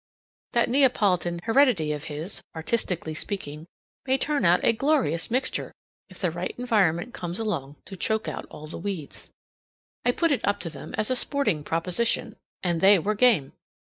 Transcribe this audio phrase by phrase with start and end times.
[0.53, 3.67] That Neapolitan heredity of his, artistically speaking,
[4.07, 5.71] may turn out a glorious mixture,
[6.09, 9.29] if the right environment comes along to choke out all the weeds.
[10.03, 13.53] I put it up to them as a sporting proposition, and they were game.